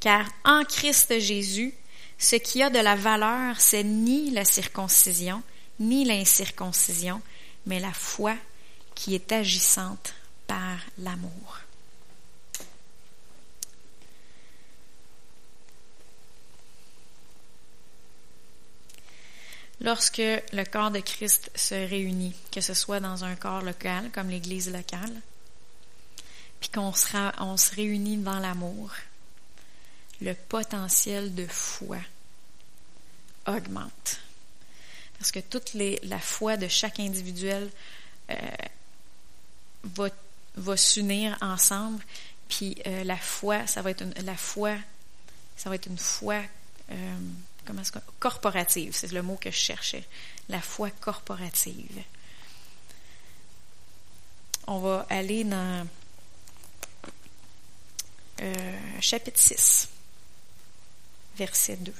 [0.00, 1.74] car en Christ Jésus,
[2.18, 5.42] ce qui a de la valeur, c'est ni la circoncision,
[5.80, 7.20] ni l'incirconcision,
[7.66, 8.34] mais la foi
[8.94, 10.14] qui est agissante
[10.46, 11.58] par l'amour.
[19.82, 24.30] Lorsque le corps de Christ se réunit, que ce soit dans un corps local comme
[24.30, 25.20] l'Église locale,
[26.60, 28.92] puis qu'on se, réunit dans l'amour,
[30.20, 31.98] le potentiel de foi
[33.48, 34.20] augmente.
[35.18, 37.68] Parce que toute les, la foi de chaque individuel
[38.30, 38.36] euh,
[39.82, 40.08] va,
[40.54, 42.04] va s'unir ensemble.
[42.48, 44.76] Puis euh, la foi, ça va être une, la foi,
[45.56, 46.40] ça va être une foi
[46.92, 47.18] euh,
[48.18, 50.04] corporative, c'est le mot que je cherchais.
[50.48, 52.02] La foi corporative.
[54.66, 55.86] On va aller dans
[58.40, 59.88] euh, chapitre 6,
[61.36, 61.92] verset 2.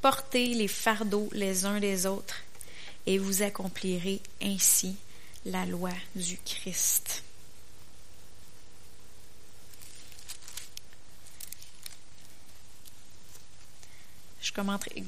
[0.00, 2.42] Portez les fardeaux les uns des autres
[3.06, 4.96] et vous accomplirez ainsi
[5.44, 7.24] la loi du Christ.
[14.48, 15.04] Je commenterai,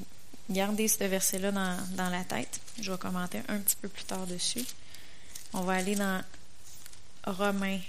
[0.51, 2.59] gardez ce verset-là dans, dans la tête.
[2.79, 4.63] Je vais commenter un petit peu plus tard dessus.
[5.51, 6.21] On va aller dans
[7.25, 7.79] Romains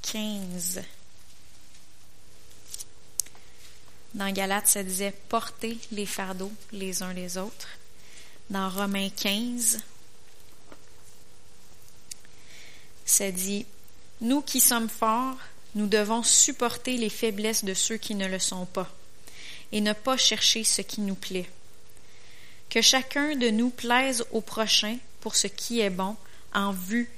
[0.00, 0.80] 15.
[4.14, 7.68] Dans Galates, ça disait portez les fardeaux les uns les autres.
[8.48, 9.80] Dans Romains 15,
[13.04, 13.66] ça dit
[14.22, 15.36] Nous qui sommes forts,
[15.74, 18.90] nous devons supporter les faiblesses de ceux qui ne le sont pas
[19.72, 21.48] et ne pas chercher ce qui nous plaît.
[22.70, 26.16] Que chacun de nous plaise au prochain pour ce qui est bon
[26.54, 27.10] en vue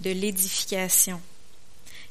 [0.00, 1.20] de l'édification.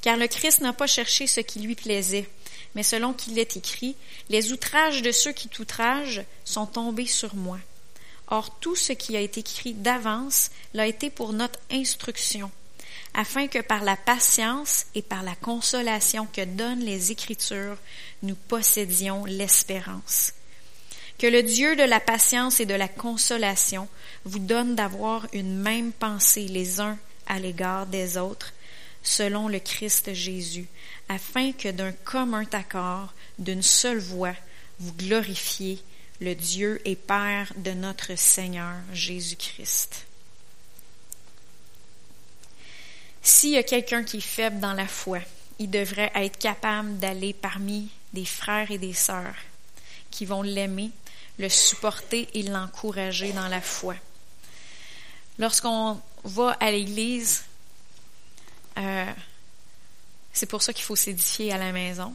[0.02, 2.30] Car le Christ n'a pas cherché ce qui lui plaisait,
[2.76, 3.96] mais selon qu'il est écrit,
[4.30, 7.60] les outrages de ceux qui t'outragent sont tombés sur moi.
[8.28, 12.52] Or tout ce qui a été écrit d'avance l'a été pour notre instruction,
[13.14, 17.78] afin que par la patience et par la consolation que donnent les Écritures,
[18.24, 20.34] nous possédions l'espérance.
[21.20, 23.88] Que le Dieu de la patience et de la consolation
[24.26, 26.98] vous donne d'avoir une même pensée les uns
[27.28, 28.54] à l'égard des autres,
[29.04, 30.68] selon le Christ Jésus,
[31.10, 34.36] afin que d'un commun accord, d'une seule voix,
[34.80, 35.80] vous glorifiez
[36.20, 40.06] le Dieu et Père de notre Seigneur Jésus-Christ.
[43.24, 45.20] S'il y a quelqu'un qui est faible dans la foi,
[45.58, 49.36] il devrait être capable d'aller parmi des frères et des sœurs
[50.12, 50.92] qui vont l'aimer,
[51.40, 53.96] le supporter et l'encourager dans la foi.
[55.40, 57.46] Lorsqu'on va à l'église,
[58.78, 59.12] euh,
[60.34, 62.14] c'est pour ça qu'il faut s'édifier à la maison.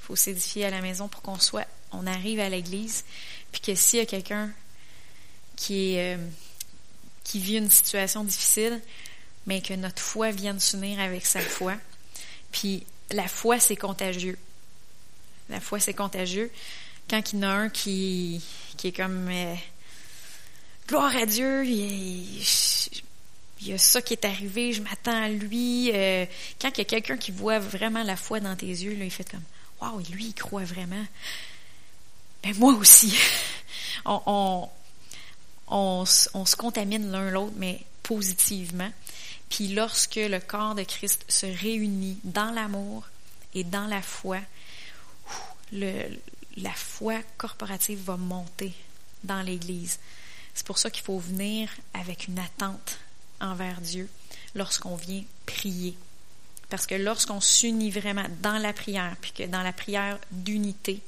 [0.00, 3.04] Il faut s'édifier à la maison pour qu'on soit, on arrive à l'église,
[3.52, 4.50] puis que s'il y a quelqu'un
[5.56, 6.16] qui euh,
[7.22, 8.82] qui vit une situation difficile,
[9.46, 11.74] mais que notre foi vienne s'unir avec sa foi.
[12.52, 14.38] Puis la foi, c'est contagieux.
[15.48, 16.50] La foi, c'est contagieux.
[17.08, 18.42] Quand il y en a un qui,
[18.76, 19.54] qui est comme euh,
[20.88, 22.42] gloire à Dieu, il,
[23.60, 25.90] y a ça qui est arrivé, je m'attends à lui.
[25.92, 26.24] Euh,
[26.60, 29.10] quand il y a quelqu'un qui voit vraiment la foi dans tes yeux, là, il
[29.10, 29.42] fait comme
[29.80, 31.04] Waouh, lui, il croit vraiment.
[32.42, 33.14] Ben moi aussi.
[34.06, 34.68] on,
[35.68, 38.90] on, se contamine l'un l'autre, mais positivement.
[39.54, 43.06] Puis lorsque le corps de Christ se réunit dans l'amour
[43.54, 44.40] et dans la foi,
[45.70, 48.72] la foi corporative va monter
[49.22, 50.00] dans l'Église.
[50.54, 52.98] C'est pour ça qu'il faut venir avec une attente
[53.40, 54.10] envers Dieu
[54.56, 55.96] lorsqu'on vient prier.
[56.68, 61.00] Parce que lorsqu'on s'unit vraiment dans la prière, puis que dans la prière d'unité,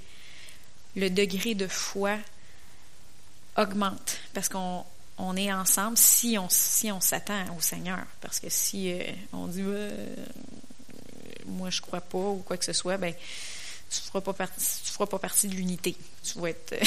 [0.94, 2.16] le degré de foi
[3.56, 4.85] augmente parce qu'on
[5.18, 8.05] on est ensemble si on si on s'attend au Seigneur.
[8.20, 10.16] Parce que si euh, on dit euh,
[11.46, 13.14] moi je crois pas ou quoi que ce soit ben
[13.88, 15.96] tu feras pas partie feras pas partie de l'unité.
[16.22, 16.74] Tu vas être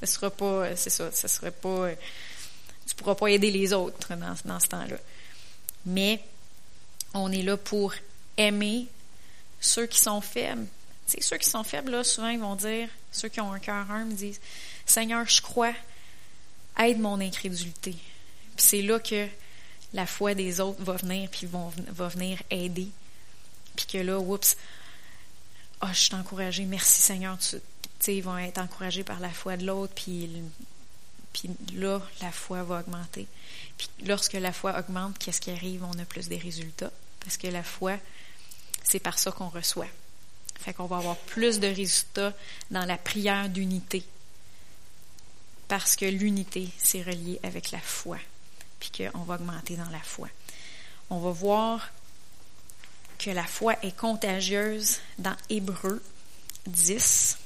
[0.00, 1.90] ça sera pas c'est ça ça serait pas
[2.86, 4.96] tu pourras pas aider les autres dans, dans ce temps-là.
[5.86, 6.20] Mais
[7.14, 7.94] on est là pour
[8.36, 8.86] aimer
[9.60, 10.66] ceux qui sont faibles.
[11.06, 13.60] Tu sais, ceux qui sont faibles là souvent ils vont dire ceux qui ont un
[13.60, 14.40] cœur humble disent
[14.86, 15.74] Seigneur, je crois,
[16.78, 17.92] aide mon incrédulité.
[17.92, 19.28] Puis c'est là que
[19.92, 22.88] la foi des autres va venir, puis vont, va venir aider.
[23.76, 24.56] Puis que là, oups,
[25.82, 27.38] oh, je suis encouragée, merci Seigneur.
[27.38, 27.58] Tu
[28.00, 30.30] sais, ils vont être encouragés par la foi de l'autre, puis,
[31.32, 33.26] puis là, la foi va augmenter.
[33.78, 35.84] Puis lorsque la foi augmente, qu'est-ce qui arrive?
[35.84, 36.92] On a plus des résultats.
[37.20, 37.98] Parce que la foi,
[38.84, 39.88] c'est par ça qu'on reçoit.
[40.58, 42.32] Fait qu'on va avoir plus de résultats
[42.70, 44.04] dans la prière d'unité
[45.68, 48.18] parce que l'unité, c'est relié avec la foi,
[48.78, 50.28] puis qu'on va augmenter dans la foi.
[51.10, 51.90] On va voir
[53.18, 56.02] que la foi est contagieuse dans Hébreu
[56.66, 57.38] 10.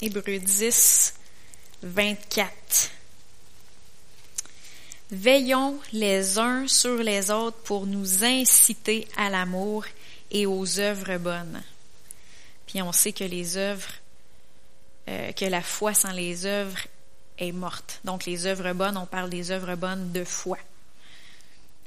[0.00, 1.14] Hébreu 10,
[1.82, 2.97] 24.
[5.10, 9.86] Veillons les uns sur les autres pour nous inciter à l'amour
[10.30, 11.62] et aux œuvres bonnes.
[12.66, 13.88] Puis on sait que les œuvres,
[15.08, 16.78] euh, que la foi sans les œuvres
[17.38, 18.00] est morte.
[18.04, 20.58] Donc les œuvres bonnes, on parle des œuvres bonnes de foi.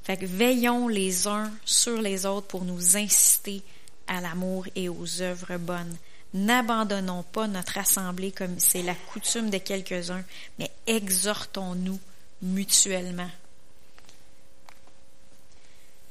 [0.04, 3.62] Fait que veillons les uns sur les autres pour nous inciter
[4.08, 5.96] à l'amour et aux œuvres bonnes.
[6.34, 10.24] N'abandonnons pas notre assemblée comme c'est la coutume de quelques-uns,
[10.58, 12.00] mais exhortons-nous
[12.42, 13.30] mutuellement.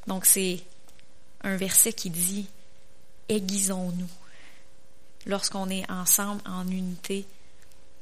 [0.07, 0.61] Donc c'est
[1.43, 2.47] un verset qui dit
[3.29, 4.09] aiguisons-nous.
[5.27, 7.27] Lorsqu'on est ensemble en unité,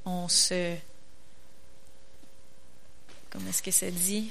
[0.04, 0.76] on se
[3.30, 4.30] comment est-ce que ça dit?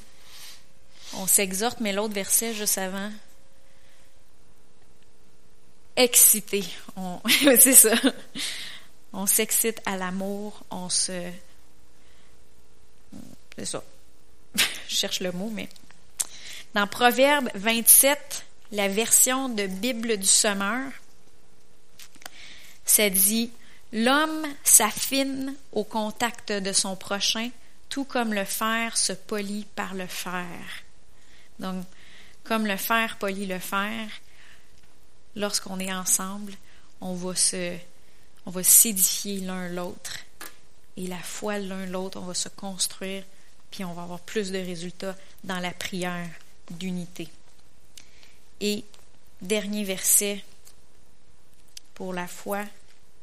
[1.13, 3.11] On s'exhorte, mais l'autre verset juste avant
[5.97, 6.63] excité.
[6.95, 7.19] On...
[7.59, 7.95] c'est ça.
[9.11, 11.31] On s'excite à l'amour, on se
[13.57, 13.83] c'est ça.
[14.87, 15.69] Je cherche le mot, mais.
[16.73, 20.91] Dans Proverbe 27, la version de Bible du Sommeur,
[22.85, 23.51] ça dit
[23.93, 27.49] L'homme s'affine au contact de son prochain,
[27.89, 30.45] tout comme le fer se polit par le fer.
[31.59, 31.85] Donc,
[32.43, 34.09] comme le fer polit le fer,
[35.35, 36.53] lorsqu'on est ensemble,
[36.99, 37.77] on va se,
[38.45, 40.17] on va s'édifier l'un l'autre.
[40.97, 43.23] Et la foi l'un l'autre, on va se construire
[43.77, 46.27] puis on va avoir plus de résultats dans la prière
[46.71, 47.27] d'unité.
[48.59, 48.83] Et
[49.39, 50.43] dernier verset
[51.93, 52.65] pour la foi,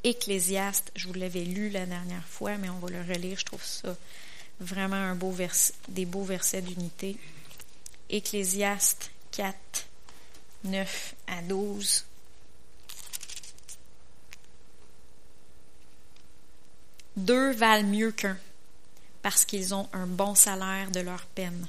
[0.04, 3.64] Ecclésiaste, je vous l'avais lu la dernière fois, mais on va le relire, je trouve
[3.64, 3.96] ça
[4.60, 5.34] vraiment un beau
[5.88, 7.16] des beaux versets d'unité.
[8.08, 9.56] Ecclésiaste 4,
[10.62, 12.04] 9 à 12.
[17.16, 18.38] Deux valent mieux qu'un
[19.24, 21.66] parce qu'ils ont un bon salaire de leur peine.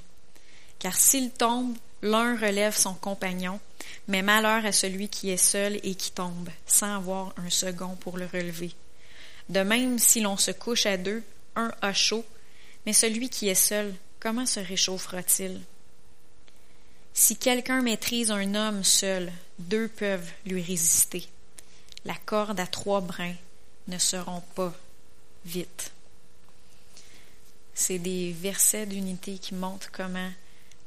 [0.77, 3.61] Car s'ils tombent, l'un relève son compagnon,
[4.09, 8.17] mais malheur à celui qui est seul et qui tombe, sans avoir un second pour
[8.17, 8.73] le relever.
[9.47, 11.23] De même, si l'on se couche à deux,
[11.55, 12.25] un a chaud,
[12.85, 15.61] mais celui qui est seul, comment se réchauffera-t-il?
[17.13, 21.29] Si quelqu'un maîtrise un homme seul, deux peuvent lui résister.
[22.03, 23.35] La corde à trois brins
[23.87, 24.73] ne seront pas
[25.45, 25.94] vite.
[27.75, 30.31] C'est des versets d'unité qui montrent comment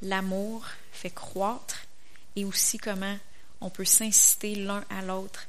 [0.03, 1.85] l'amour fait croître
[2.35, 3.17] et aussi comment
[3.61, 5.47] on peut s'inciter l'un à l'autre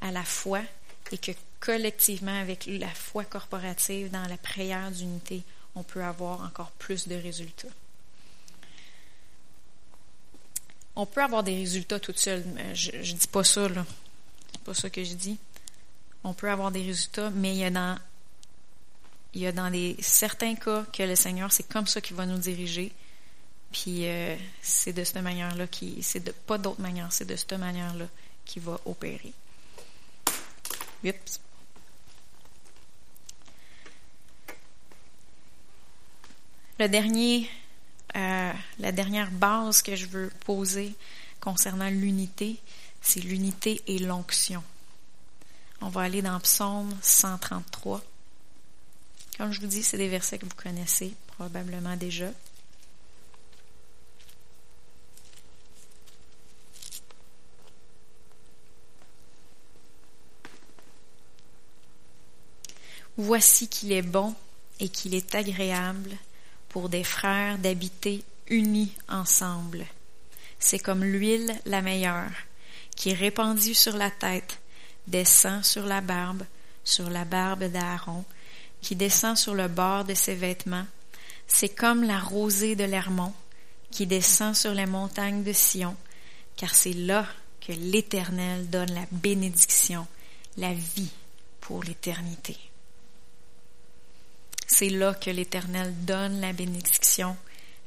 [0.00, 0.60] à la foi
[1.12, 5.42] et que collectivement, avec la foi corporative dans la prière d'unité,
[5.74, 7.68] on peut avoir encore plus de résultats.
[10.96, 12.44] On peut avoir des résultats tout seul.
[12.74, 13.84] Je ne dis pas ça, là.
[14.52, 15.38] C'est pas ça que je dis.
[16.22, 17.98] On peut avoir des résultats, mais il y a dans
[19.34, 22.24] il y a dans des certains cas que le Seigneur, c'est comme ça qu'il va
[22.24, 22.92] nous diriger.
[23.72, 27.52] Puis euh, c'est de cette manière-là qui, c'est de pas d'autre manière, c'est de cette
[27.54, 28.06] manière-là
[28.44, 29.32] qu'il va opérer.
[31.04, 31.40] Oups.
[36.78, 37.50] Le dernier,
[38.16, 40.94] euh, la dernière base que je veux poser
[41.40, 42.56] concernant l'unité,
[43.00, 44.62] c'est l'unité et l'onction.
[45.80, 48.02] On va aller dans Psaume 133.
[49.36, 52.30] Comme je vous dis, c'est des versets que vous connaissez probablement déjà.
[63.16, 64.34] Voici qu'il est bon
[64.80, 66.10] et qu'il est agréable
[66.68, 69.86] pour des frères d'habiter unis ensemble.
[70.58, 72.32] C'est comme l'huile la meilleure,
[72.96, 74.58] qui est répandue sur la tête,
[75.06, 76.44] descend sur la barbe,
[76.82, 78.24] sur la barbe d'Aaron,
[78.84, 80.86] qui descend sur le bord de ses vêtements.
[81.46, 83.32] C'est comme la rosée de l'Hermont,
[83.90, 85.96] qui descend sur les montagnes de Sion,
[86.56, 87.26] car c'est là
[87.66, 90.06] que l'Éternel donne la bénédiction,
[90.58, 91.10] la vie
[91.62, 92.58] pour l'éternité.
[94.66, 97.38] C'est là que l'Éternel donne la bénédiction,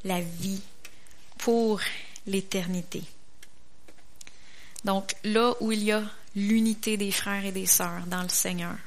[0.03, 0.63] la vie
[1.37, 1.79] pour
[2.25, 3.03] l'éternité.
[4.83, 6.03] Donc là où il y a
[6.35, 8.77] l'unité des frères et des sœurs dans le Seigneur,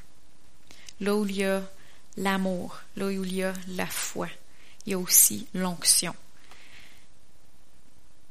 [1.01, 1.63] là où il y a
[2.17, 4.29] l'amour, là où il y a la foi,
[4.87, 6.15] il y a aussi l'onction.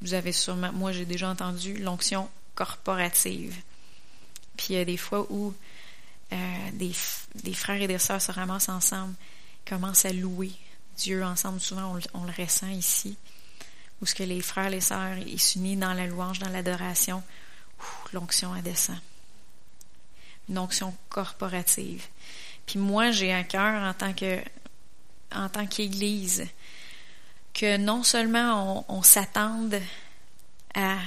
[0.02, 3.56] Vous avez sûrement, moi j'ai déjà entendu l'onction corporative.
[4.58, 5.54] Puis il y a des fois où
[6.32, 9.16] euh, des, frères et des sœurs se ramassent ensemble
[9.70, 10.52] commence à louer
[10.98, 11.60] Dieu ensemble.
[11.60, 13.18] Souvent, on, le ressent ici,
[14.02, 17.24] où ce que les frères, les sœurs, ils s'unissent dans la louange, dans l'adoration.
[18.12, 19.00] L'onction, descend.
[20.50, 22.06] Une onction corporative.
[22.70, 24.40] Puis moi, j'ai un cœur en tant que,
[25.34, 26.46] en tant qu'Église,
[27.52, 29.82] que non seulement on, s'attende
[30.76, 30.98] à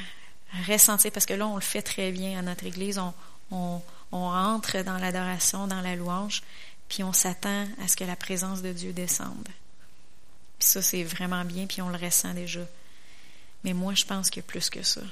[0.66, 3.14] ressentir, parce que là, on le fait très bien à notre Église, on,
[3.52, 6.42] on, on rentre dans l'adoration, dans la louange,
[6.88, 9.48] puis on s'attend à ce que la présence de Dieu descende.
[10.58, 12.66] Puis ça, c'est vraiment bien, puis on le ressent déjà.
[13.62, 15.02] Mais moi, je pense a plus que ça.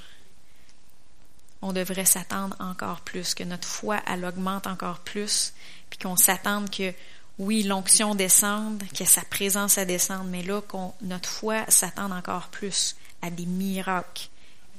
[1.61, 5.53] On devrait s'attendre encore plus, que notre foi, elle augmente encore plus,
[5.89, 6.93] puis qu'on s'attende que,
[7.37, 12.47] oui, l'onction descende, que sa présence, elle descende, mais là, qu'on, notre foi s'attende encore
[12.47, 14.29] plus à des miracles,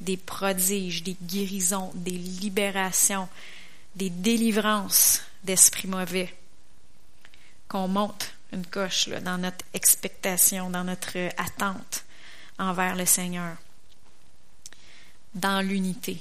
[0.00, 3.28] des prodiges, des guérisons, des libérations,
[3.94, 6.34] des délivrances d'esprits mauvais.
[7.68, 12.04] Qu'on monte une coche dans notre expectation, dans notre attente
[12.58, 13.56] envers le Seigneur,
[15.34, 16.20] dans l'unité,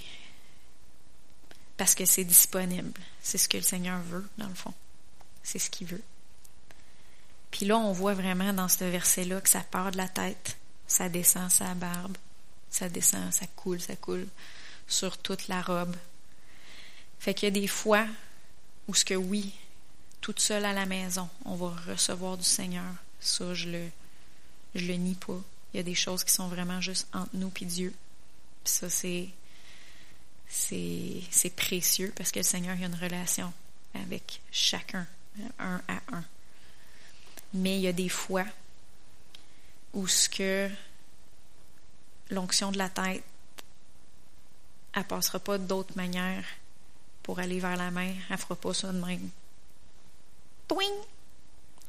[1.81, 3.01] parce que c'est disponible.
[3.23, 4.71] C'est ce que le Seigneur veut, dans le fond.
[5.41, 6.03] C'est ce qu'il veut.
[7.49, 11.09] Puis là, on voit vraiment dans ce verset-là que ça part de la tête, ça
[11.09, 12.15] descend sa barbe,
[12.69, 14.27] ça descend, ça coule, ça coule
[14.87, 15.95] sur toute la robe.
[17.17, 18.05] Fait qu'il y a des fois
[18.87, 19.51] où ce que oui,
[20.21, 22.93] toute seule à la maison, on va recevoir du Seigneur.
[23.19, 23.87] Ça, je le,
[24.75, 25.41] je le nie pas.
[25.73, 27.91] Il y a des choses qui sont vraiment juste entre nous et Dieu.
[28.65, 29.29] ça, c'est,
[30.51, 33.51] c'est, précieux parce que le Seigneur a une relation
[33.93, 35.07] avec chacun,
[35.59, 36.23] un à un.
[37.53, 38.45] Mais il y a des fois
[39.93, 40.69] où ce que
[42.29, 43.23] l'onction de la tête,
[44.93, 46.43] elle passera pas d'autre manière
[47.23, 48.13] pour aller vers la mer.
[48.29, 49.29] Elle fera pas ça de même.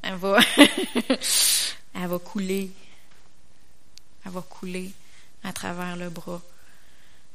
[0.02, 0.38] Elle va,
[1.94, 2.72] elle va couler.
[4.24, 4.92] Elle va couler
[5.44, 6.40] à travers le bras,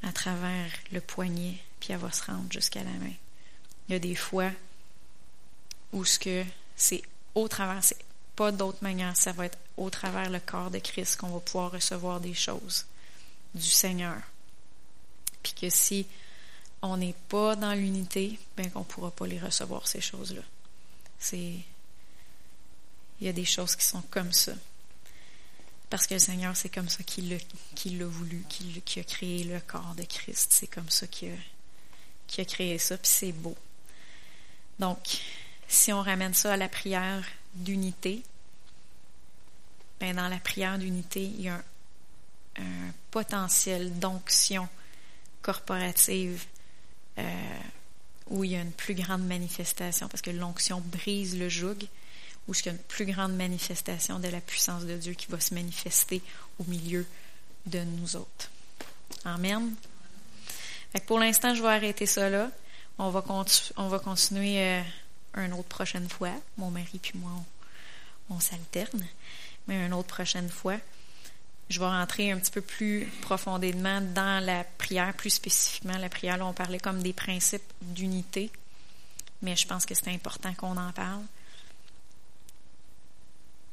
[0.03, 3.13] à travers le poignet, puis elle va se rendre jusqu'à la main.
[3.87, 4.51] Il y a des fois
[5.93, 6.43] où ce que
[6.75, 7.01] c'est
[7.35, 7.97] au travers, c'est
[8.35, 11.71] pas d'autre manière, ça va être au travers le corps de Christ qu'on va pouvoir
[11.71, 12.85] recevoir des choses
[13.55, 14.21] du Seigneur.
[15.41, 16.05] Puis que si
[16.81, 20.41] on n'est pas dans l'unité, ben qu'on ne pourra pas les recevoir, ces choses-là.
[21.19, 21.55] C'est.
[23.19, 24.53] Il y a des choses qui sont comme ça.
[25.89, 29.95] Parce que le Seigneur, c'est comme ça qu'il l'a, voulu, qu'il, a créé le corps
[29.95, 30.51] de Christ.
[30.51, 31.31] C'est comme ça qu'il
[32.37, 33.55] a, créé ça, puis c'est beau.
[34.79, 34.99] Donc,
[35.67, 37.23] si on ramène ça à la prière
[37.53, 38.21] d'unité,
[39.99, 41.63] ben dans la prière d'unité, il y a un,
[42.57, 44.67] un potentiel d'onction
[45.41, 46.45] corporative
[47.17, 47.59] euh,
[48.29, 51.77] où il y a une plus grande manifestation, parce que l'onction brise le joug,
[52.47, 55.39] où il y a une plus grande manifestation de la puissance de Dieu qui va
[55.39, 56.21] se manifester
[56.59, 57.05] au milieu
[57.65, 58.49] de nous autres.
[59.25, 59.73] Amen.
[61.05, 62.49] pour l'instant, je vais arrêter ça là.
[62.97, 63.23] On va,
[63.75, 64.81] on va continuer euh,
[65.35, 66.31] une autre prochaine fois.
[66.57, 67.31] Mon mari puis moi,
[68.29, 69.05] on s'alterne,
[69.67, 70.77] mais une autre prochaine fois.
[71.69, 76.37] Je vais rentrer un petit peu plus profondément dans la prière, plus spécifiquement la prière.
[76.37, 78.49] Là, on parlait comme des principes d'unité,
[79.41, 81.23] mais je pense que c'est important qu'on en parle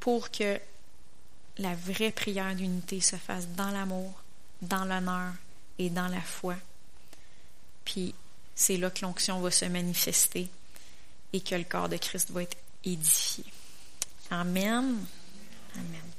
[0.04, 0.60] pour que
[1.56, 4.12] la vraie prière d'unité se fasse dans l'amour,
[4.60, 5.32] dans l'honneur
[5.78, 6.56] et dans la foi.
[7.86, 8.14] Puis
[8.54, 10.50] c'est là que l'onction va se manifester
[11.32, 13.46] et que le corps de Christ va être édifié.
[14.30, 15.06] Amen.
[15.74, 16.13] Amen.